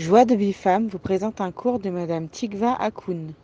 Joie 0.00 0.24
de 0.24 0.34
Bifam 0.34 0.88
vous 0.88 0.98
présente 0.98 1.42
un 1.42 1.52
cours 1.52 1.78
de 1.78 1.90
Madame 1.90 2.30
Tikva 2.30 2.72
Akoun. 2.72 3.34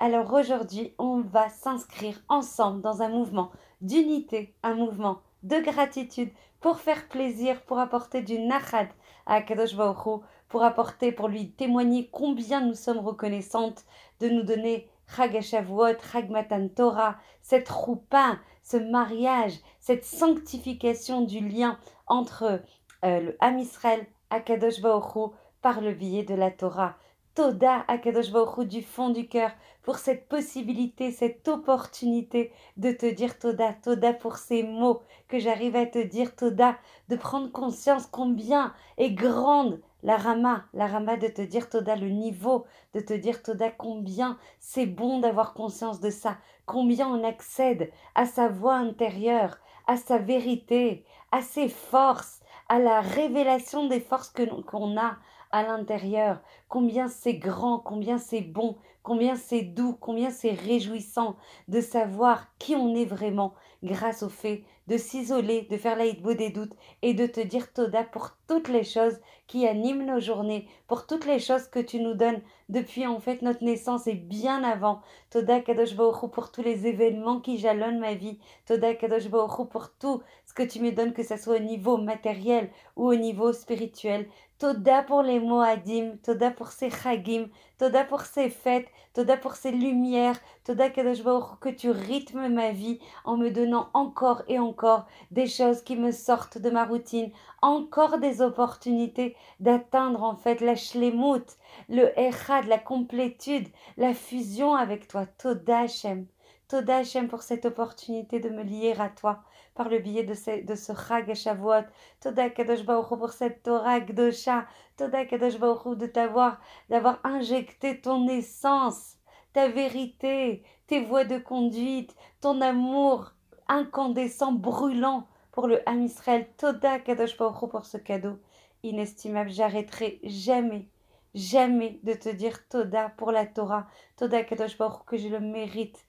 Alors 0.00 0.32
aujourd'hui, 0.32 0.92
on 0.98 1.20
va 1.20 1.48
s'inscrire 1.48 2.20
ensemble 2.28 2.80
dans 2.80 3.00
un 3.00 3.08
mouvement 3.08 3.52
d'unité, 3.80 4.52
un 4.64 4.74
mouvement 4.74 5.20
de 5.44 5.60
gratitude 5.60 6.30
pour 6.60 6.80
faire 6.80 7.06
plaisir, 7.06 7.62
pour 7.62 7.78
apporter 7.78 8.22
du 8.22 8.40
nachad 8.40 8.88
à 9.24 9.40
Kadosh 9.40 9.76
Baruch 9.76 10.24
pour 10.48 10.64
apporter, 10.64 11.12
pour 11.12 11.28
lui 11.28 11.52
témoigner 11.52 12.10
combien 12.10 12.60
nous 12.60 12.74
sommes 12.74 12.98
reconnaissantes 12.98 13.84
de 14.18 14.28
nous 14.28 14.42
donner 14.42 14.88
Chag 15.14 15.40
Shavuot, 15.40 15.96
Chag 16.12 16.28
Matan 16.28 16.66
Torah, 16.74 17.18
cette 17.40 17.68
roupa, 17.68 18.36
ce 18.64 18.78
mariage, 18.78 19.60
cette 19.78 20.04
sanctification 20.04 21.20
du 21.20 21.38
lien 21.38 21.78
entre 22.08 22.62
euh, 23.04 23.20
le 23.20 23.36
Ham 23.38 23.60
Israël, 23.60 24.04
Akadosh 24.30 24.80
Baruch 24.80 25.34
par 25.62 25.80
le 25.80 25.92
biais 25.92 26.24
de 26.24 26.34
la 26.34 26.50
Torah. 26.50 26.96
Toda 27.34 27.84
Akadosh 27.86 28.32
Baruch 28.32 28.66
du 28.66 28.82
fond 28.82 29.10
du 29.10 29.28
cœur 29.28 29.52
pour 29.82 29.98
cette 29.98 30.28
possibilité, 30.28 31.12
cette 31.12 31.46
opportunité 31.48 32.52
de 32.76 32.90
te 32.90 33.06
dire 33.06 33.38
Toda, 33.38 33.72
Toda 33.72 34.12
pour 34.12 34.36
ces 34.36 34.62
mots 34.62 35.00
que 35.28 35.38
j'arrive 35.38 35.76
à 35.76 35.86
te 35.86 36.02
dire 36.02 36.34
Toda, 36.34 36.76
de 37.08 37.16
prendre 37.16 37.50
conscience 37.52 38.06
combien 38.06 38.74
est 38.98 39.12
grande 39.12 39.80
la 40.02 40.16
Rama, 40.16 40.64
la 40.74 40.86
Rama 40.86 41.16
de 41.16 41.28
te 41.28 41.42
dire 41.42 41.68
Toda 41.68 41.94
le 41.94 42.08
niveau, 42.08 42.64
de 42.94 43.00
te 43.00 43.12
dire 43.12 43.42
Toda 43.42 43.70
combien 43.70 44.38
c'est 44.58 44.86
bon 44.86 45.20
d'avoir 45.20 45.54
conscience 45.54 46.00
de 46.00 46.10
ça, 46.10 46.36
combien 46.66 47.08
on 47.08 47.22
accède 47.22 47.92
à 48.14 48.26
sa 48.26 48.48
voix 48.48 48.74
intérieure, 48.74 49.58
à 49.86 49.96
sa 49.96 50.18
vérité, 50.18 51.04
à 51.32 51.42
ses 51.42 51.68
forces, 51.68 52.40
à 52.68 52.78
la 52.78 53.00
révélation 53.00 53.86
des 53.86 54.00
forces 54.00 54.32
qu'on 54.66 54.98
a 54.98 55.16
à 55.50 55.62
l'intérieur, 55.62 56.40
combien 56.68 57.08
c'est 57.08 57.34
grand, 57.34 57.78
combien 57.78 58.18
c'est 58.18 58.40
bon, 58.40 58.76
combien 59.02 59.36
c'est 59.36 59.62
doux, 59.62 59.96
combien 60.00 60.30
c'est 60.30 60.52
réjouissant 60.52 61.36
de 61.68 61.80
savoir 61.80 62.46
qui 62.58 62.76
on 62.76 62.94
est 62.94 63.04
vraiment 63.04 63.54
grâce 63.82 64.22
au 64.22 64.28
fait 64.28 64.64
de 64.90 64.96
s'isoler, 64.96 65.68
de 65.70 65.76
faire 65.76 65.96
la 65.96 66.10
des 66.34 66.50
doutes 66.50 66.74
et 67.02 67.14
de 67.14 67.24
te 67.24 67.40
dire 67.40 67.72
Toda 67.72 68.02
pour 68.02 68.30
toutes 68.48 68.68
les 68.68 68.82
choses 68.82 69.20
qui 69.46 69.66
animent 69.66 70.04
nos 70.04 70.18
journées, 70.18 70.66
pour 70.88 71.06
toutes 71.06 71.26
les 71.26 71.38
choses 71.38 71.68
que 71.68 71.78
tu 71.78 72.00
nous 72.00 72.14
donnes 72.14 72.40
depuis 72.68 73.06
en 73.06 73.20
fait 73.20 73.40
notre 73.42 73.62
naissance 73.62 74.08
et 74.08 74.14
bien 74.14 74.64
avant. 74.64 75.00
Toda 75.30 75.60
Kadosh 75.60 75.94
Baruch 75.94 76.30
pour 76.32 76.50
tous 76.50 76.62
les 76.62 76.88
événements 76.88 77.40
qui 77.40 77.58
jalonnent 77.58 78.00
ma 78.00 78.14
vie. 78.14 78.40
Toda 78.66 78.94
Kadosh 78.94 79.28
Baruch 79.28 79.68
pour 79.68 79.92
tout 79.92 80.22
ce 80.44 80.54
que 80.54 80.64
tu 80.64 80.80
me 80.80 80.90
donnes, 80.90 81.12
que 81.12 81.22
ce 81.22 81.36
soit 81.36 81.56
au 81.56 81.60
niveau 81.60 81.96
matériel 81.96 82.68
ou 82.96 83.06
au 83.06 83.14
niveau 83.14 83.52
spirituel. 83.52 84.28
Toda 84.60 85.02
pour 85.02 85.22
les 85.22 85.40
Moadim, 85.40 86.18
Toda 86.22 86.50
pour 86.50 86.68
ces 86.68 86.90
Chagim, 86.90 87.48
Toda 87.78 88.04
pour 88.04 88.20
ces 88.20 88.50
fêtes, 88.50 88.88
Toda 89.14 89.38
pour 89.38 89.54
ces 89.54 89.70
lumières, 89.70 90.38
Toda 90.64 90.90
que 90.90 91.70
tu 91.70 91.90
rythmes 91.90 92.46
ma 92.48 92.70
vie 92.70 93.00
en 93.24 93.38
me 93.38 93.48
donnant 93.48 93.88
encore 93.94 94.42
et 94.48 94.58
encore 94.58 95.06
des 95.30 95.46
choses 95.46 95.80
qui 95.80 95.96
me 95.96 96.12
sortent 96.12 96.58
de 96.58 96.68
ma 96.68 96.84
routine, 96.84 97.30
encore 97.62 98.18
des 98.18 98.42
opportunités 98.42 99.34
d'atteindre 99.60 100.22
en 100.22 100.36
fait 100.36 100.60
la 100.60 100.76
shlemut, 100.76 101.56
le 101.88 102.12
echad, 102.20 102.66
la 102.66 102.78
complétude, 102.78 103.66
la 103.96 104.12
fusion 104.12 104.74
avec 104.74 105.08
toi. 105.08 105.24
Toda 105.24 105.78
Hashem. 105.78 106.26
Toda 106.68 106.98
Hashem 106.98 107.28
pour 107.28 107.40
cette 107.40 107.64
opportunité 107.64 108.40
de 108.40 108.50
me 108.50 108.62
lier 108.62 108.94
à 108.98 109.08
toi 109.08 109.42
par 109.74 109.88
le 109.88 109.98
biais 109.98 110.24
de 110.24 110.34
ce, 110.34 110.64
de 110.64 110.74
ce 110.74 110.92
Chag 110.92 111.34
Shavuot. 111.34 111.84
Toda 112.20 112.50
Kadosh 112.50 112.84
Baruch 112.84 113.18
pour 113.18 113.30
cette 113.30 113.62
Torah 113.62 114.00
Gdosha. 114.00 114.66
Toda 114.96 115.24
Kadosh 115.24 115.58
Baruch 115.58 115.96
de 115.98 116.06
t'avoir, 116.06 116.60
d'avoir 116.88 117.18
injecté 117.24 118.00
ton 118.00 118.28
essence, 118.28 119.16
ta 119.52 119.68
vérité, 119.68 120.62
tes 120.86 121.00
voies 121.00 121.24
de 121.24 121.38
conduite, 121.38 122.14
ton 122.40 122.60
amour 122.60 123.32
incandescent, 123.68 124.52
brûlant 124.52 125.26
pour 125.52 125.66
le 125.66 125.88
Ham 125.88 126.02
Israël. 126.02 126.48
Toda 126.56 126.98
Kadosh 126.98 127.36
Baruch 127.36 127.70
pour 127.70 127.84
ce 127.84 127.96
cadeau 127.96 128.38
inestimable. 128.82 129.50
J'arrêterai 129.50 130.20
jamais 130.24 130.88
jamais 131.34 132.00
de 132.02 132.14
te 132.14 132.28
dire 132.28 132.66
Toda 132.68 133.10
pour 133.10 133.32
la 133.32 133.46
Torah. 133.46 133.86
Toda 134.16 134.42
Kadosh 134.44 134.76
Baruch 134.76 135.04
que 135.06 135.16
j'ai 135.16 135.28
le 135.28 135.40
mérite 135.40 136.04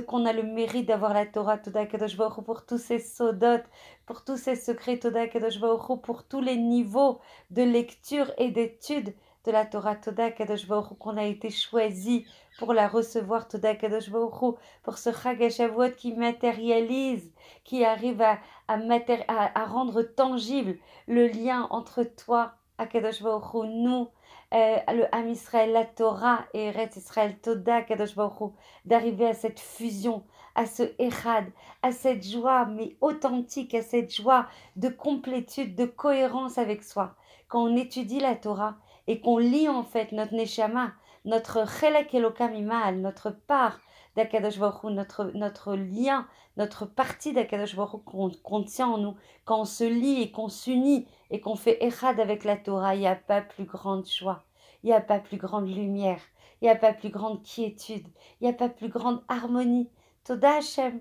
qu'on 0.00 0.26
a 0.26 0.32
le 0.32 0.42
mérite 0.42 0.86
d'avoir 0.86 1.14
la 1.14 1.26
Torah, 1.26 1.58
Toda 1.58 1.86
Kadosh 1.86 2.16
pour 2.16 2.66
tous 2.66 2.78
ces 2.78 2.98
sodotes, 2.98 3.64
pour 4.06 4.24
tous 4.24 4.36
ces 4.36 4.56
secrets, 4.56 4.98
Toda 4.98 5.28
Kadosh 5.28 5.60
pour 6.02 6.24
tous 6.24 6.40
les 6.40 6.56
niveaux 6.56 7.20
de 7.50 7.62
lecture 7.62 8.32
et 8.38 8.50
d'étude 8.50 9.14
de 9.44 9.52
la 9.52 9.64
Torah, 9.64 9.96
Toda 9.96 10.30
Kadosh 10.30 10.66
qu'on 10.98 11.16
a 11.16 11.24
été 11.24 11.50
choisi 11.50 12.26
pour 12.58 12.72
la 12.72 12.88
recevoir, 12.88 13.48
Toda 13.48 13.74
Kadosh 13.74 14.10
pour 14.10 14.98
ce 14.98 15.10
Chag 15.12 15.94
qui 15.96 16.14
matérialise, 16.14 17.32
qui 17.64 17.84
arrive 17.84 18.22
à, 18.22 18.38
à, 18.68 18.78
à, 18.78 19.64
rendre 19.66 20.02
tangible 20.02 20.78
le 21.06 21.28
lien 21.28 21.68
entre 21.70 22.02
toi, 22.02 22.54
Akadosh 22.78 23.22
Baruch 23.22 23.68
nous, 23.68 24.08
euh, 24.54 24.76
le 24.88 25.14
Ham 25.14 25.28
Israël, 25.28 25.72
la 25.72 25.84
Torah 25.84 26.44
et 26.54 26.66
Eretz 26.66 26.96
Israël, 26.96 27.38
Toda, 27.40 27.82
Kadosh 27.82 28.14
Baruch 28.14 28.52
d'arriver 28.84 29.26
à 29.26 29.34
cette 29.34 29.60
fusion, 29.60 30.24
à 30.54 30.66
ce 30.66 30.82
Echad, 30.98 31.46
à 31.82 31.92
cette 31.92 32.26
joie, 32.26 32.66
mais 32.66 32.96
authentique, 33.00 33.74
à 33.74 33.82
cette 33.82 34.14
joie 34.14 34.46
de 34.76 34.88
complétude, 34.88 35.74
de 35.74 35.86
cohérence 35.86 36.58
avec 36.58 36.82
soi. 36.82 37.14
Quand 37.48 37.64
on 37.64 37.76
étudie 37.76 38.20
la 38.20 38.36
Torah 38.36 38.76
et 39.06 39.20
qu'on 39.20 39.38
lit 39.38 39.68
en 39.68 39.82
fait 39.82 40.12
notre 40.12 40.34
Neshama, 40.34 40.92
notre 41.24 41.68
Chelek 41.68 42.14
Elokam 42.14 42.54
Imal, 42.54 43.00
notre 43.00 43.30
part 43.30 43.80
d'Akadosh 44.16 44.58
Baruch 44.58 44.84
notre, 44.84 45.30
notre 45.34 45.74
lien, 45.74 46.26
notre 46.56 46.86
partie 46.86 47.32
d'Akadosh 47.32 47.76
Baruch 47.76 48.02
qu'on 48.42 48.64
tient 48.64 48.88
en 48.88 48.98
nous, 48.98 49.16
quand 49.44 49.60
on 49.60 49.64
se 49.64 49.84
lie 49.84 50.22
et 50.22 50.30
qu'on 50.30 50.48
s'unit 50.48 51.06
et 51.30 51.40
qu'on 51.40 51.56
fait 51.56 51.84
Echad 51.84 52.18
avec 52.18 52.44
la 52.44 52.56
Torah, 52.56 52.94
il 52.94 53.00
n'y 53.00 53.06
a 53.06 53.14
pas 53.14 53.42
plus 53.42 53.64
grande 53.64 54.06
joie, 54.06 54.44
il 54.82 54.86
n'y 54.86 54.92
a 54.92 55.00
pas 55.00 55.18
plus 55.18 55.36
grande 55.36 55.68
lumière, 55.68 56.20
il 56.60 56.64
n'y 56.64 56.70
a 56.70 56.76
pas 56.76 56.92
plus 56.92 57.10
grande 57.10 57.42
quiétude, 57.42 58.08
il 58.40 58.44
n'y 58.44 58.50
a 58.50 58.54
pas 58.54 58.68
plus 58.68 58.88
grande 58.88 59.22
harmonie. 59.28 59.90
Toda 60.24 60.56
Hashem, 60.56 61.00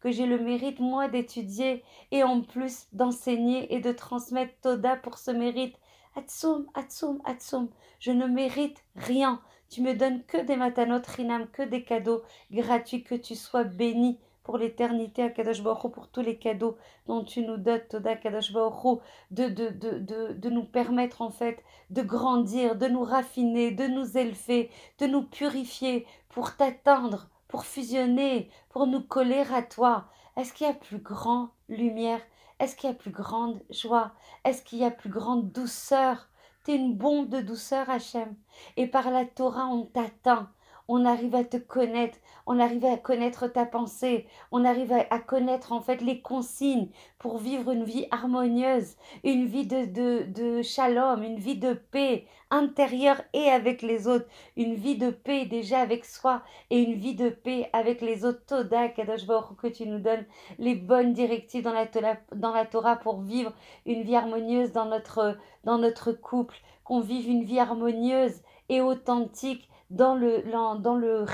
que 0.00 0.10
j'ai 0.10 0.26
le 0.26 0.38
mérite, 0.38 0.80
moi, 0.80 1.08
d'étudier 1.08 1.84
et 2.10 2.22
en 2.22 2.42
plus 2.42 2.86
d'enseigner 2.92 3.72
et 3.74 3.80
de 3.80 3.92
transmettre 3.92 4.54
Toda 4.60 4.96
pour 4.96 5.18
ce 5.18 5.30
mérite. 5.30 5.76
Atsum, 6.16 6.66
Atsum, 6.74 7.20
Atsum, 7.24 7.68
je 7.98 8.12
ne 8.12 8.26
mérite 8.26 8.84
rien. 8.94 9.40
Tu 9.74 9.82
me 9.82 9.92
donnes 9.92 10.22
que 10.22 10.36
des 10.36 10.54
matanot 10.54 11.02
rinam, 11.16 11.48
que 11.48 11.62
des 11.62 11.82
cadeaux 11.82 12.22
gratuits, 12.52 13.02
que 13.02 13.16
tu 13.16 13.34
sois 13.34 13.64
béni 13.64 14.20
pour 14.44 14.56
l'éternité 14.56 15.24
à 15.24 15.30
Kadosh 15.30 15.64
Baruch 15.64 15.90
pour 15.90 16.06
tous 16.06 16.20
les 16.20 16.36
cadeaux 16.36 16.76
dont 17.08 17.24
tu 17.24 17.42
nous 17.42 17.56
donnes, 17.56 17.82
Toda 17.90 18.14
Kadosh 18.14 18.52
Baruch 18.52 19.00
de, 19.32 19.48
de, 19.48 19.70
de, 19.70 19.98
de, 19.98 20.32
de 20.32 20.48
nous 20.48 20.62
permettre 20.62 21.22
en 21.22 21.30
fait 21.30 21.60
de 21.90 22.02
grandir, 22.02 22.76
de 22.76 22.86
nous 22.86 23.02
raffiner, 23.02 23.72
de 23.72 23.88
nous 23.88 24.16
élever, 24.16 24.70
de 25.00 25.06
nous 25.06 25.24
purifier 25.24 26.06
pour 26.28 26.54
t'atteindre, 26.54 27.28
pour 27.48 27.64
fusionner, 27.64 28.50
pour 28.68 28.86
nous 28.86 29.02
coller 29.02 29.42
à 29.52 29.62
toi. 29.62 30.04
Est-ce 30.36 30.52
qu'il 30.52 30.68
y 30.68 30.70
a 30.70 30.74
plus 30.74 30.98
grande 30.98 31.48
lumière? 31.68 32.20
Est-ce 32.60 32.76
qu'il 32.76 32.90
y 32.90 32.92
a 32.92 32.96
plus 32.96 33.10
grande 33.10 33.60
joie? 33.70 34.12
Est-ce 34.44 34.62
qu'il 34.62 34.78
y 34.78 34.84
a 34.84 34.92
plus 34.92 35.10
grande 35.10 35.50
douceur? 35.50 36.28
Tu 36.64 36.72
es 36.72 36.76
une 36.76 36.96
bombe 36.96 37.28
de 37.28 37.40
douceur, 37.40 37.90
Hachem. 37.90 38.34
Et 38.76 38.86
par 38.86 39.10
la 39.10 39.26
Torah, 39.26 39.66
on 39.66 39.84
t'atteint 39.84 40.50
on 40.88 41.04
arrive 41.04 41.34
à 41.34 41.44
te 41.44 41.56
connaître, 41.56 42.18
on 42.46 42.58
arrive 42.58 42.84
à 42.84 42.96
connaître 42.96 43.48
ta 43.48 43.64
pensée, 43.64 44.26
on 44.52 44.64
arrive 44.64 44.92
à, 44.92 45.18
connaître 45.18 45.72
en 45.72 45.80
fait 45.80 46.00
les 46.02 46.20
consignes 46.20 46.88
pour 47.18 47.38
vivre 47.38 47.70
une 47.70 47.84
vie 47.84 48.06
harmonieuse, 48.10 48.96
une 49.22 49.46
vie 49.46 49.66
de, 49.66 49.86
de, 49.86 50.24
de 50.30 50.62
shalom, 50.62 51.22
une 51.22 51.38
vie 51.38 51.56
de 51.56 51.72
paix 51.72 52.26
intérieure 52.50 53.22
et 53.32 53.48
avec 53.48 53.82
les 53.82 54.06
autres, 54.06 54.26
une 54.56 54.74
vie 54.74 54.96
de 54.96 55.10
paix 55.10 55.46
déjà 55.46 55.80
avec 55.80 56.04
soi 56.04 56.42
et 56.70 56.80
une 56.80 56.94
vie 56.94 57.14
de 57.14 57.30
paix 57.30 57.70
avec 57.72 58.00
les 58.00 58.24
autres. 58.24 58.44
Toda 58.46 58.88
Kadosh 58.88 59.26
que 59.60 59.68
tu 59.68 59.86
nous 59.86 59.98
donnes 59.98 60.26
les 60.58 60.74
bonnes 60.74 61.14
directives 61.14 61.64
dans 61.64 61.72
la, 61.72 61.86
dans 62.34 62.52
la 62.52 62.66
Torah 62.66 62.96
pour 62.96 63.20
vivre 63.20 63.52
une 63.86 64.02
vie 64.02 64.16
harmonieuse 64.16 64.72
dans 64.72 64.86
notre, 64.86 65.38
dans 65.64 65.78
notre 65.78 66.12
couple, 66.12 66.56
qu'on 66.84 67.00
vive 67.00 67.28
une 67.28 67.44
vie 67.44 67.58
harmonieuse 67.58 68.42
et 68.68 68.80
authentique 68.80 69.68
dans 69.90 70.14
le, 70.14 70.42
dans 70.80 70.94
le 70.94 71.24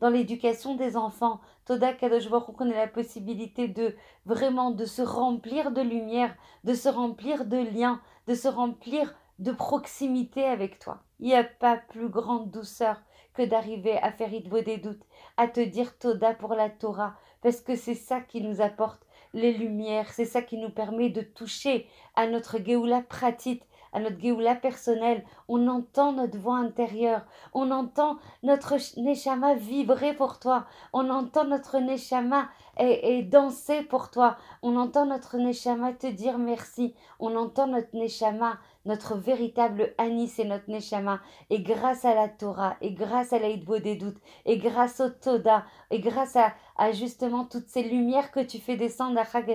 dans 0.00 0.10
l'éducation 0.10 0.74
des 0.76 0.96
enfants. 0.96 1.40
Toda 1.64 1.92
Kadosh 1.92 2.28
qu'on 2.28 2.70
ait 2.70 2.74
la 2.74 2.86
possibilité 2.86 3.68
de 3.68 3.94
vraiment 4.26 4.70
de 4.70 4.84
se 4.84 5.02
remplir 5.02 5.70
de 5.70 5.82
lumière, 5.82 6.34
de 6.64 6.74
se 6.74 6.88
remplir 6.88 7.44
de 7.44 7.58
liens, 7.58 8.00
de 8.26 8.34
se 8.34 8.48
remplir 8.48 9.14
de 9.38 9.52
proximité 9.52 10.44
avec 10.44 10.78
toi. 10.78 11.02
Il 11.20 11.26
n'y 11.26 11.34
a 11.34 11.44
pas 11.44 11.76
plus 11.76 12.08
grande 12.08 12.50
douceur 12.50 13.00
que 13.34 13.42
d'arriver 13.42 13.98
à 13.98 14.10
faire 14.10 14.32
Idvo 14.32 14.60
des 14.60 14.78
doutes, 14.78 15.04
à 15.36 15.46
te 15.46 15.60
dire 15.60 15.96
Toda 15.98 16.34
pour 16.34 16.54
la 16.54 16.70
Torah, 16.70 17.14
parce 17.42 17.60
que 17.60 17.76
c'est 17.76 17.94
ça 17.94 18.20
qui 18.20 18.40
nous 18.40 18.60
apporte 18.60 19.06
les 19.34 19.52
lumières, 19.52 20.10
c'est 20.12 20.24
ça 20.24 20.42
qui 20.42 20.56
nous 20.56 20.70
permet 20.70 21.10
de 21.10 21.20
toucher 21.20 21.86
à 22.16 22.26
notre 22.26 22.58
Geoula 22.58 23.02
pratique, 23.02 23.62
à 23.92 24.00
notre 24.00 24.20
Géoula 24.20 24.54
personnelle. 24.54 25.24
On 25.48 25.68
entend 25.68 26.12
notre 26.12 26.38
voix 26.38 26.56
intérieure. 26.56 27.22
On 27.52 27.70
entend 27.70 28.18
notre 28.42 28.76
Neshama 29.00 29.54
vibrer 29.54 30.14
pour 30.14 30.38
toi. 30.38 30.66
On 30.92 31.10
entend 31.10 31.44
notre 31.44 31.78
Neshama 31.78 32.48
et, 32.78 33.22
danser 33.22 33.82
pour 33.82 34.10
toi. 34.10 34.36
On 34.62 34.76
entend 34.76 35.06
notre 35.06 35.36
Neshama 35.36 35.92
te 35.92 36.06
dire 36.06 36.38
merci. 36.38 36.94
On 37.18 37.34
entend 37.36 37.66
notre 37.66 37.96
Neshama, 37.96 38.58
notre 38.84 39.16
véritable 39.16 39.94
Anis 39.98 40.38
et 40.38 40.44
notre 40.44 40.70
Neshama. 40.70 41.20
Et 41.50 41.60
grâce 41.60 42.04
à 42.04 42.14
la 42.14 42.28
Torah, 42.28 42.76
et 42.80 42.92
grâce 42.92 43.32
à 43.32 43.38
l'Aïdbo 43.38 43.78
des 43.78 43.96
doutes, 43.96 44.18
et 44.44 44.58
grâce 44.58 45.00
au 45.00 45.08
Toda, 45.08 45.64
et 45.90 46.00
grâce 46.00 46.36
à, 46.36 46.52
justement 46.92 47.44
toutes 47.44 47.68
ces 47.68 47.82
lumières 47.82 48.30
que 48.30 48.40
tu 48.40 48.58
fais 48.58 48.76
descendre 48.76 49.18
à 49.18 49.24
Chag 49.24 49.48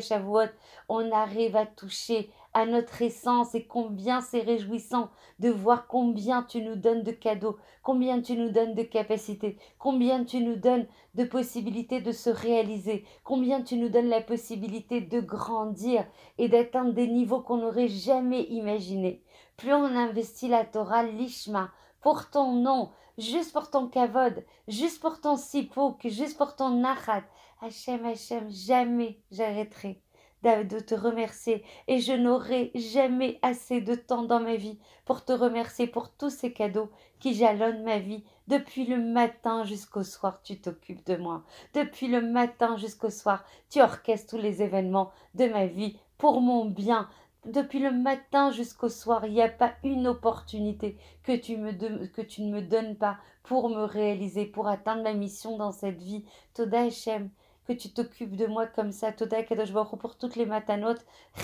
on 0.90 1.12
arrive 1.12 1.56
à 1.56 1.66
toucher 1.66 2.30
à 2.54 2.66
notre 2.66 3.02
essence 3.02 3.56
et 3.56 3.66
combien 3.66 4.22
c'est 4.22 4.42
réjouissant 4.42 5.10
de 5.40 5.50
voir 5.50 5.88
combien 5.88 6.44
tu 6.44 6.62
nous 6.62 6.76
donnes 6.76 7.04
de 7.04 7.12
cadeaux, 7.12 7.58
combien 7.82 8.22
tu 8.22 8.36
nous 8.36 8.50
donnes 8.50 8.76
de 8.76 8.84
capacités, 8.84 9.58
combien 9.80 10.24
tu 10.24 10.40
nous 10.42 10.56
donnes 10.56 10.88
de 11.16 11.24
possibilités 11.24 12.02
de 12.02 12.12
se 12.12 12.30
réaliser, 12.30 13.06
combien 13.24 13.62
tu 13.62 13.78
nous 13.78 13.90
donnes 13.90 14.10
la 14.10 14.22
possibilité 14.22 15.02
de 15.02 15.20
grandir 15.20 16.06
et 16.38 16.50
d'atteindre 16.50 16.94
des 16.94 17.08
niveaux 17.08 17.42
qu'on 17.42 17.58
n'aurait 17.58 17.88
jamais 17.88 18.44
imaginés. 18.44 19.24
Plus 19.58 19.74
on 19.74 19.86
investit 19.86 20.48
la 20.48 20.66
Torah, 20.66 21.04
l'Ishma, 21.04 21.72
pour 22.02 22.30
ton 22.30 22.54
nom, 22.54 22.92
juste 23.18 23.54
pour 23.54 23.70
ton 23.70 23.88
kavod, 23.88 24.44
juste 24.68 25.02
pour 25.02 25.22
ton 25.22 25.38
sipouk, 25.38 26.06
juste 26.06 26.38
pour 26.38 26.56
ton 26.56 26.70
nachat, 26.70 27.24
Hachem, 27.62 28.06
Hachem, 28.06 28.50
jamais 28.50 29.22
j'arrêterai 29.32 30.03
de 30.44 30.80
te 30.80 30.94
remercier 30.94 31.64
et 31.88 32.00
je 32.00 32.12
n'aurai 32.12 32.72
jamais 32.76 33.40
assez 33.42 33.80
de 33.80 33.96
temps 33.96 34.24
dans 34.24 34.42
ma 34.42 34.56
vie 34.56 34.78
pour 35.06 35.24
te 35.24 35.32
remercier 35.32 35.88
pour 35.88 36.10
tous 36.10 36.30
ces 36.30 36.52
cadeaux 36.52 36.90
qui 37.20 37.34
jalonnent 37.34 37.84
ma 37.84 38.00
vie. 38.00 38.24
Depuis 38.50 38.86
le 38.86 38.98
matin 38.98 39.64
jusqu'au 39.64 40.04
soir, 40.04 40.42
tu 40.44 40.60
t'occupes 40.60 41.06
de 41.06 41.16
moi. 41.16 41.44
Depuis 41.74 42.08
le 42.08 42.22
matin 42.22 42.76
jusqu'au 42.76 43.10
soir, 43.10 43.46
tu 43.70 43.82
orchestres 43.82 44.36
tous 44.36 44.42
les 44.42 44.62
événements 44.62 45.12
de 45.34 45.46
ma 45.46 45.66
vie 45.66 45.98
pour 46.18 46.42
mon 46.42 46.66
bien. 46.66 47.08
Depuis 47.46 47.80
le 47.80 47.92
matin 47.92 48.52
jusqu'au 48.52 48.90
soir, 48.90 49.26
il 49.26 49.34
n'y 49.34 49.42
a 49.42 49.50
pas 49.50 49.74
une 49.84 50.08
opportunité 50.08 50.98
que 51.24 51.36
tu, 51.36 51.58
ne 51.58 52.52
me 52.52 52.62
donnes 52.62 52.96
pas 52.98 53.18
pour 53.44 53.70
me 53.70 53.84
réaliser, 53.84 54.46
pour 54.46 54.68
atteindre 54.68 55.04
ma 55.04 55.14
mission 55.14 55.58
dans 55.58 55.72
cette 55.72 56.02
vie. 56.02 56.26
Toda 56.54 56.82
Hashem, 56.84 57.30
que 57.68 57.74
tu 57.74 57.90
t'occupes 57.92 58.36
de 58.36 58.46
moi 58.46 58.68
comme 58.68 58.92
ça. 58.92 59.12
Toda 59.12 59.44
Kadosh 59.44 59.72
Baruch 59.72 60.00
pour 60.00 60.18
toutes 60.18 60.36
les 60.36 60.46
matanot. 60.46 60.96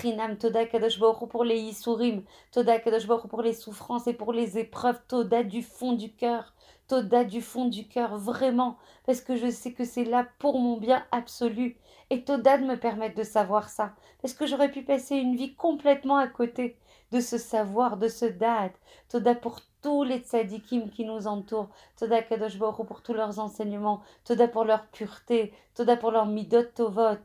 Rinam, 0.02 0.36
Toda 0.36 0.66
Kadosh 0.66 0.98
Baruch 0.98 1.28
pour 1.28 1.44
les 1.44 1.58
Yisurim. 1.58 2.22
Toda 2.52 2.78
Kadosh 2.78 3.06
Baruch 3.06 3.28
pour 3.28 3.42
les 3.42 3.54
souffrances 3.54 4.06
et 4.06 4.14
pour 4.14 4.32
les 4.32 4.58
épreuves. 4.58 5.00
Toda 5.08 5.42
du 5.42 5.62
fond 5.62 5.92
du 5.92 6.12
cœur. 6.12 6.54
Toda 6.88 7.24
du 7.24 7.40
fond 7.40 7.66
du 7.66 7.86
cœur, 7.86 8.16
vraiment. 8.16 8.76
Parce 9.06 9.20
que 9.20 9.36
je 9.36 9.50
sais 9.50 9.72
que 9.72 9.84
c'est 9.84 10.04
là 10.04 10.26
pour 10.38 10.58
mon 10.58 10.76
bien 10.76 11.04
absolu. 11.12 11.76
Et 12.10 12.24
Toda 12.24 12.58
de 12.58 12.64
me 12.64 12.76
permettre 12.76 13.14
de 13.16 13.22
savoir 13.22 13.68
ça. 13.68 13.94
Parce 14.20 14.34
que 14.34 14.46
j'aurais 14.46 14.70
pu 14.70 14.82
passer 14.82 15.16
une 15.16 15.36
vie 15.36 15.54
complètement 15.54 16.16
à 16.16 16.26
côté 16.26 16.76
de 17.12 17.20
ce 17.20 17.38
savoir, 17.38 17.96
de 17.96 18.08
ce 18.08 18.26
date. 18.26 18.74
Toda 19.08 19.34
pour 19.34 19.60
tous 19.82 20.04
les 20.04 20.18
tzadikim 20.18 20.90
qui 20.90 21.04
nous 21.04 21.26
entourent. 21.26 21.70
Toda 21.96 22.22
Kadosh 22.22 22.58
Baruch 22.58 22.86
pour 22.86 23.02
tous 23.02 23.14
leurs 23.14 23.38
enseignements. 23.38 24.02
Toda 24.24 24.48
pour 24.48 24.64
leur 24.64 24.86
pureté. 24.88 25.52
Toda 25.74 25.96
pour 25.96 26.10
leur 26.10 26.26
midot 26.26 26.64
tovot. 26.74 27.18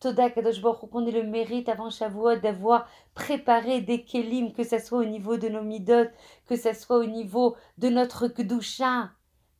Toda 0.00 0.30
Kadosh 0.30 0.60
Baruch 0.60 0.90
qu'on 0.90 1.06
ait 1.06 1.10
le 1.10 1.22
mérite 1.22 1.68
avant 1.68 1.90
Shavuot 1.90 2.36
d'avoir 2.36 2.86
préparé 3.14 3.80
des 3.80 4.04
kelim, 4.04 4.52
que 4.52 4.64
ce 4.64 4.78
soit 4.78 4.98
au 4.98 5.04
niveau 5.04 5.36
de 5.36 5.48
nos 5.48 5.62
midot, 5.62 6.08
que 6.48 6.56
ce 6.56 6.72
soit 6.72 6.98
au 6.98 7.06
niveau 7.06 7.56
de 7.78 7.88
notre 7.88 8.28
kdusha. 8.28 9.10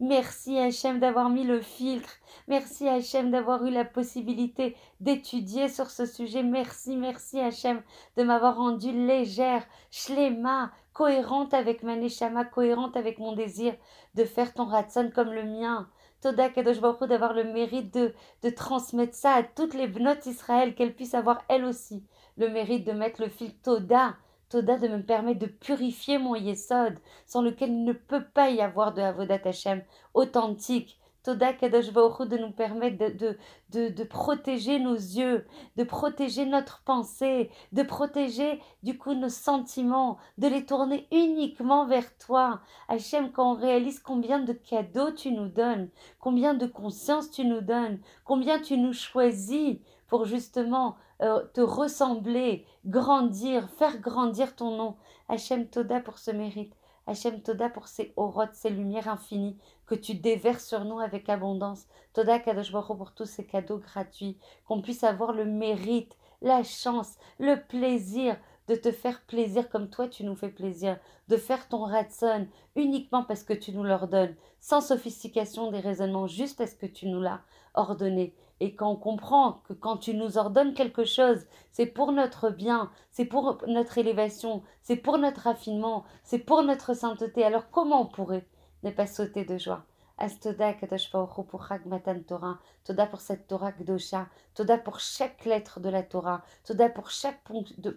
Merci 0.03 0.59
Hachem 0.59 0.99
d'avoir 0.99 1.31
mis 1.31 1.45
le 1.45 1.61
filtre. 1.61 2.11
Merci 2.49 2.89
Hachem 2.89 3.31
d'avoir 3.31 3.65
eu 3.65 3.71
la 3.71 3.85
possibilité 3.85 4.77
d'étudier 4.99 5.69
sur 5.69 5.91
ce 5.91 6.07
sujet. 6.07 6.43
Merci, 6.43 6.97
merci 6.97 7.39
Hachem 7.39 7.81
de 8.17 8.25
m'avoir 8.25 8.57
rendu 8.57 8.91
légère, 8.91 9.65
shlema, 9.93 10.73
cohérente 10.93 11.55
avec 11.55 11.83
ma 11.83 11.97
neshama, 11.97 12.45
cohérente 12.45 12.97
avec 12.97 13.19
mon 13.19 13.33
désir 13.33 13.75
de 14.15 14.25
faire 14.25 14.53
ton 14.53 14.67
ratson 14.67 15.11
comme 15.15 15.33
le 15.33 15.45
mien. 15.45 15.89
Toda 16.21 16.51
Kadosh 16.51 16.81
d'avoir 16.81 17.33
le 17.33 17.45
mérite 17.45 17.93
de, 17.93 18.15
de 18.43 18.51
transmettre 18.51 19.15
ça 19.15 19.33
à 19.33 19.43
toutes 19.43 19.75
les 19.75 19.89
notes 19.89 20.27
Israël, 20.27 20.75
qu'elles 20.75 20.95
puissent 20.95 21.15
avoir 21.15 21.43
elles 21.49 21.65
aussi 21.65 22.05
le 22.37 22.49
mérite 22.49 22.87
de 22.87 22.93
mettre 22.93 23.21
le 23.21 23.29
fil 23.29 23.55
Toda 23.59 24.15
Toda 24.49 24.77
de 24.77 24.87
me 24.87 25.03
permettre 25.03 25.39
de 25.39 25.47
purifier 25.47 26.19
mon 26.19 26.35
Yesod, 26.35 26.99
sans 27.25 27.41
lequel 27.41 27.71
il 27.71 27.85
ne 27.85 27.95
peut 27.95 28.25
pas 28.35 28.51
y 28.51 28.61
avoir 28.61 28.93
de 28.93 29.01
Avodat 29.01 29.41
Hashem 29.47 29.83
authentique. 30.13 31.01
Toda 31.23 31.53
Kadosh 31.53 31.93
de 31.93 32.37
nous 32.37 32.51
permettre 32.51 32.99
de, 32.99 33.37
de, 33.71 33.89
de, 33.89 34.05
protéger 34.05 34.81
nos 34.81 34.95
yeux, 34.95 35.47
de 35.77 35.85
protéger 35.85 36.47
notre 36.47 36.83
pensée, 36.83 37.51
de 37.73 37.83
protéger 37.83 38.61
du 38.83 38.99
coup 38.99 39.15
nos 39.15 39.29
sentiments, 39.29 40.19
de 40.39 40.49
les 40.49 40.67
tourner 40.67 41.07
uniquement 41.13 41.87
vers 41.87 42.17
toi. 42.19 42.61
Hachem, 42.89 43.31
quand 43.31 43.53
on 43.53 43.55
réalise 43.55 44.01
combien 44.01 44.41
de 44.41 44.53
cadeaux 44.53 45.13
tu 45.13 45.31
nous 45.31 45.49
donnes, 45.49 45.91
combien 46.19 46.55
de 46.55 46.67
conscience 46.67 47.31
tu 47.31 47.45
nous 47.45 47.61
donnes, 47.61 48.01
combien 48.25 48.61
tu 48.61 48.77
nous 48.77 48.93
choisis 48.93 49.79
pour 50.09 50.25
justement 50.25 50.97
euh, 51.23 51.41
te 51.55 51.61
ressembler, 51.61 52.67
grandir, 52.85 53.71
faire 53.71 53.99
grandir 53.99 54.57
ton 54.57 54.77
nom. 54.77 54.97
Hachem 55.29 55.69
Toda 55.69 56.01
pour 56.01 56.19
ce 56.19 56.33
mérite. 56.33 56.75
Hachem 57.07 57.43
Toda 57.43 57.69
pour 57.69 57.89
ces 57.89 58.13
orotes, 58.17 58.55
ces 58.55 58.71
lumières 58.71 59.09
infinies 59.09 59.59
que 59.87 59.95
tu 59.95 60.15
déverses 60.15 60.67
sur 60.67 60.85
nous 60.85 61.01
avec 61.01 61.29
abondance. 61.29 61.87
Toda 62.13 62.39
Kadosh 62.39 62.73
pour 62.73 63.13
tous 63.15 63.27
ces 63.27 63.45
cadeaux 63.45 63.79
gratuits, 63.79 64.39
qu'on 64.67 64.83
puisse 64.83 65.05
avoir 65.05 65.33
le 65.33 65.45
mérite, 65.45 66.17
la 66.41 66.63
chance, 66.63 67.17
le 67.39 67.57
plaisir 67.57 68.37
de 68.69 68.75
te 68.75 68.93
faire 68.93 69.23
plaisir 69.23 69.69
comme 69.69 69.91
toi 69.91 70.09
tu 70.09 70.25
nous 70.25 70.37
fais 70.37 70.51
plaisir, 70.51 70.99
de 71.29 71.37
faire 71.37 71.69
ton 71.69 71.85
ratson 71.85 72.47
uniquement 72.77 73.25
parce 73.25 73.43
que 73.43 73.53
tu 73.53 73.73
nous 73.73 73.85
l'ordonnes, 73.85 74.35
sans 74.61 74.81
sophistication 74.81 75.71
des 75.71 75.81
raisonnements, 75.81 76.27
juste 76.27 76.59
parce 76.59 76.75
que 76.75 76.87
tu 76.87 77.09
nous 77.09 77.21
l'as 77.21 77.41
ordonné. 77.75 78.35
Et 78.61 78.75
quand 78.77 78.91
on 78.91 78.97
comprend 78.97 79.63
que 79.67 79.73
quand 79.73 79.97
tu 79.97 80.15
nous 80.15 80.39
ordonnes 80.39 80.75
quelque 80.75 81.05
chose, 81.05 81.47
c'est 81.73 81.87
pour 81.87 82.13
notre 82.13 82.51
bien, 82.51 82.91
c'est 83.11 83.25
pour 83.25 83.59
notre 83.67 83.99
élévation, 83.99 84.63
c'est 84.83 84.97
pour 84.97 85.19
notre 85.19 85.43
raffinement, 85.43 86.05
c'est 86.23 86.39
pour 86.39 86.63
notre 86.63 86.95
sainteté, 86.95 87.45
alors 87.45 87.71
comment 87.71 88.03
on 88.03 88.07
pourrait 88.07 88.47
ne 88.85 88.91
pas 88.91 89.07
sauter 89.07 89.45
de 89.45 89.59
joie? 89.59 89.85
Astoda 90.23 90.73
Kadosh 90.75 91.11
pour 91.11 91.69
Matan 91.87 92.21
Torah, 92.21 92.61
Toda 92.85 93.07
pour 93.07 93.21
cette 93.21 93.49
Torah 93.49 93.73
Gdosha, 93.73 94.29
Toda 94.55 94.79
pour 94.79 95.01
chaque 95.01 95.45
lettre 95.45 95.81
de 95.81 95.89
la 95.89 96.05
Torah, 96.05 96.43
Toda 96.65 96.89
pour 96.89 97.11
chaque, 97.11 97.41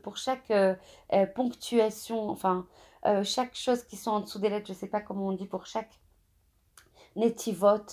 pour 0.02 0.18
chaque 0.18 0.50
euh, 0.50 0.74
euh, 1.14 1.28
ponctuation, 1.28 2.30
enfin, 2.30 2.66
euh, 3.06 3.24
chaque 3.24 3.56
chose 3.56 3.84
qui 3.84 3.96
sont 3.96 4.10
en 4.10 4.20
dessous 4.22 4.40
des 4.40 4.50
lettres, 4.50 4.66
je 4.66 4.74
ne 4.74 4.78
sais 4.78 4.88
pas 4.88 5.02
comment 5.02 5.28
on 5.28 5.34
dit, 5.34 5.46
pour 5.46 5.68
chaque 5.68 6.00
netivot, 7.16 7.86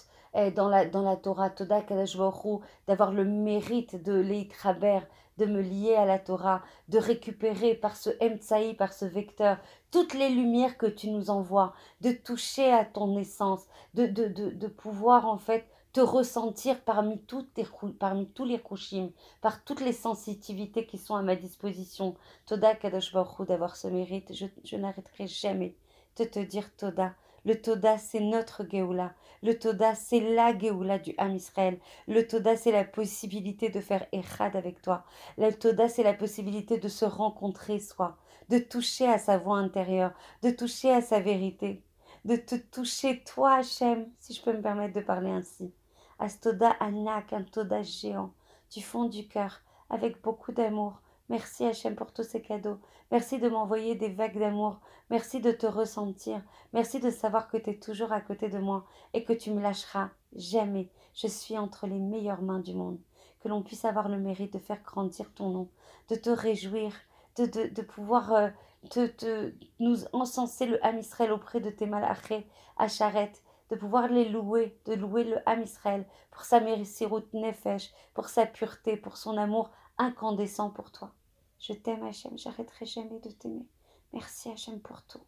dans 0.56 0.70
la, 0.70 0.86
dans 0.86 1.02
la 1.02 1.16
Torah, 1.16 1.50
Toda 1.50 1.82
Kadash 1.82 2.16
d'avoir 2.86 3.12
le 3.12 3.26
mérite 3.26 4.02
de 4.02 4.14
l'Eitraber, 4.14 5.00
de 5.42 5.50
me 5.50 5.60
lier 5.60 5.94
à 5.96 6.04
la 6.04 6.20
Torah, 6.20 6.62
de 6.88 6.98
récupérer 6.98 7.74
par 7.74 7.96
ce 7.96 8.10
Emtsaï, 8.22 8.74
par 8.74 8.92
ce 8.92 9.04
vecteur, 9.04 9.58
toutes 9.90 10.14
les 10.14 10.28
lumières 10.28 10.78
que 10.78 10.86
tu 10.86 11.10
nous 11.10 11.30
envoies, 11.30 11.74
de 12.00 12.12
toucher 12.12 12.72
à 12.72 12.84
ton 12.84 13.18
essence, 13.18 13.64
de, 13.94 14.06
de, 14.06 14.28
de, 14.28 14.50
de 14.50 14.66
pouvoir 14.68 15.26
en 15.26 15.38
fait 15.38 15.66
te 15.92 16.00
ressentir 16.00 16.80
parmi, 16.80 17.18
toutes 17.18 17.52
tes, 17.54 17.66
parmi 17.98 18.26
tous 18.28 18.44
les 18.44 18.60
kushim, 18.60 19.10
par 19.40 19.64
toutes 19.64 19.80
les 19.80 19.92
sensitivités 19.92 20.86
qui 20.86 20.96
sont 20.96 21.16
à 21.16 21.22
ma 21.22 21.34
disposition. 21.34 22.14
Toda 22.46 22.74
Kadosh 22.76 23.12
Baruch 23.12 23.46
d'avoir 23.46 23.76
ce 23.76 23.88
mérite, 23.88 24.32
je, 24.32 24.46
je 24.64 24.76
n'arrêterai 24.76 25.26
jamais 25.26 25.74
de 26.18 26.24
te 26.24 26.38
dire 26.38 26.74
Toda. 26.76 27.14
Le 27.44 27.60
Toda, 27.60 27.98
c'est 27.98 28.20
notre 28.20 28.64
Géoula. 28.70 29.14
Le 29.42 29.58
Toda, 29.58 29.96
c'est 29.96 30.20
la 30.20 30.56
Géoula 30.56 31.00
du 31.00 31.12
Ham 31.18 31.34
Israël. 31.34 31.80
Le 32.06 32.24
Toda, 32.26 32.56
c'est 32.56 32.70
la 32.70 32.84
possibilité 32.84 33.68
de 33.68 33.80
faire 33.80 34.06
Echad 34.12 34.54
avec 34.54 34.80
toi. 34.80 35.04
Le 35.38 35.50
Toda, 35.52 35.88
c'est 35.88 36.04
la 36.04 36.14
possibilité 36.14 36.78
de 36.78 36.88
se 36.88 37.04
rencontrer 37.04 37.80
soi, 37.80 38.16
de 38.48 38.58
toucher 38.58 39.08
à 39.08 39.18
sa 39.18 39.38
voix 39.38 39.58
intérieure, 39.58 40.12
de 40.42 40.50
toucher 40.50 40.92
à 40.92 41.02
sa 41.02 41.18
vérité, 41.18 41.82
de 42.24 42.36
te 42.36 42.54
toucher 42.54 43.24
toi, 43.24 43.56
Hachem, 43.56 44.06
si 44.20 44.34
je 44.34 44.42
peux 44.42 44.52
me 44.52 44.62
permettre 44.62 44.94
de 44.94 45.00
parler 45.00 45.30
ainsi. 45.30 45.72
À 46.20 46.28
ce 46.28 46.38
Toda 46.38 46.70
Anak, 46.78 47.32
un 47.32 47.42
Toda 47.42 47.82
géant, 47.82 48.32
du 48.72 48.82
fond 48.82 49.06
du 49.06 49.26
cœur, 49.26 49.62
avec 49.90 50.22
beaucoup 50.22 50.52
d'amour, 50.52 51.01
Merci 51.28 51.64
Hachem 51.64 51.94
pour 51.94 52.12
tous 52.12 52.24
ces 52.24 52.42
cadeaux. 52.42 52.78
Merci 53.10 53.38
de 53.38 53.48
m'envoyer 53.48 53.94
des 53.94 54.08
vagues 54.08 54.38
d'amour. 54.38 54.80
Merci 55.10 55.40
de 55.40 55.52
te 55.52 55.66
ressentir. 55.66 56.42
Merci 56.72 57.00
de 57.00 57.10
savoir 57.10 57.48
que 57.48 57.56
tu 57.56 57.70
es 57.70 57.78
toujours 57.78 58.12
à 58.12 58.20
côté 58.20 58.48
de 58.48 58.58
moi 58.58 58.84
et 59.14 59.24
que 59.24 59.32
tu 59.32 59.50
me 59.50 59.60
lâcheras 59.60 60.10
jamais. 60.34 60.90
Je 61.14 61.26
suis 61.26 61.56
entre 61.56 61.86
les 61.86 61.98
meilleures 61.98 62.42
mains 62.42 62.58
du 62.58 62.74
monde. 62.74 62.98
Que 63.40 63.48
l'on 63.48 63.62
puisse 63.62 63.84
avoir 63.84 64.08
le 64.08 64.18
mérite 64.18 64.52
de 64.52 64.58
faire 64.58 64.82
grandir 64.82 65.32
ton 65.34 65.50
nom, 65.50 65.68
de 66.08 66.16
te 66.16 66.30
réjouir, 66.30 66.92
de, 67.36 67.46
de, 67.46 67.82
pouvoir 67.82 68.32
euh, 68.32 68.48
te, 68.90 69.06
te, 69.06 69.52
nous 69.80 70.04
encenser 70.12 70.66
le 70.66 70.84
Ham 70.84 70.98
Israël 70.98 71.32
auprès 71.32 71.60
de 71.60 71.70
tes 71.70 71.86
malachés 71.86 72.46
à 72.76 72.88
charrette, 72.88 73.42
de 73.70 73.76
pouvoir 73.76 74.08
les 74.08 74.28
louer, 74.28 74.78
de 74.84 74.94
louer 74.94 75.24
le 75.24 75.38
Ham 75.48 75.62
Israël 75.62 76.06
pour 76.30 76.44
sa 76.44 76.60
mérissirut 76.60 77.24
nefesh, 77.32 77.90
pour 78.14 78.28
sa 78.28 78.46
pureté, 78.46 78.96
pour 78.96 79.16
son 79.16 79.36
amour 79.36 79.70
incandescent 79.98 80.70
pour 80.70 80.90
toi. 80.90 81.12
Je 81.58 81.72
t'aime 81.72 82.02
Hachem, 82.02 82.36
j'arrêterai 82.36 82.86
jamais 82.86 83.20
de 83.20 83.30
t'aimer. 83.30 83.66
Merci 84.12 84.50
Hachem 84.50 84.80
pour 84.80 85.02
tout. 85.02 85.20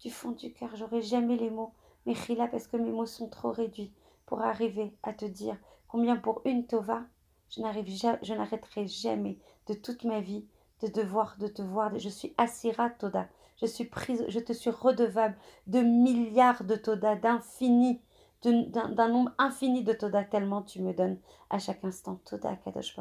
Du 0.00 0.10
fond 0.10 0.32
du 0.32 0.52
cœur, 0.52 0.74
j'aurai 0.74 1.02
jamais 1.02 1.36
les 1.36 1.50
mots, 1.50 1.72
mais 2.04 2.14
Chila 2.14 2.48
parce 2.48 2.66
que 2.66 2.76
mes 2.76 2.90
mots 2.90 3.06
sont 3.06 3.28
trop 3.28 3.52
réduits 3.52 3.92
pour 4.26 4.42
arriver 4.42 4.92
à 5.02 5.12
te 5.12 5.24
dire 5.24 5.56
combien 5.88 6.16
pour 6.16 6.42
une 6.44 6.66
Tova, 6.66 7.02
je 7.50 7.60
n'arrêterai 7.60 8.86
jamais 8.88 9.38
de 9.66 9.74
toute 9.74 10.04
ma 10.04 10.20
vie 10.20 10.44
de 10.82 10.88
devoir 10.88 11.36
de 11.38 11.46
te 11.46 11.62
voir. 11.62 11.98
Je 11.98 12.08
suis 12.08 12.34
Asira 12.36 12.90
Toda. 12.90 13.28
Je 13.60 13.66
suis 13.66 13.86
prise, 13.86 14.24
je 14.28 14.38
te 14.40 14.52
suis 14.52 14.70
redevable 14.70 15.36
de 15.66 15.80
milliards 15.80 16.64
de 16.64 16.76
Toda, 16.76 17.16
d'infini, 17.16 18.00
d'un 18.42 19.08
nombre 19.08 19.32
infini 19.38 19.82
de 19.82 19.94
Toda, 19.94 20.24
tellement 20.24 20.62
tu 20.62 20.82
me 20.82 20.92
donnes 20.92 21.18
à 21.48 21.58
chaque 21.58 21.84
instant 21.84 22.20
Toda 22.26 22.54
Kadosh 22.56 22.96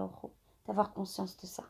D'avoir 0.68 0.94
conscience 0.94 1.38
de 1.38 1.48
ça. 1.48 1.64